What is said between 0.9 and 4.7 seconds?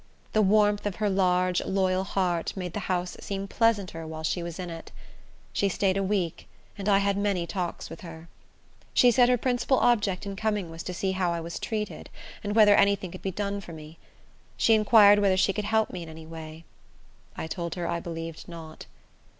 her large, loyal heart made the house seem pleasanter while she was